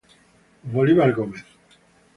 Bolívar 0.63 1.13
Gómez 1.13 1.45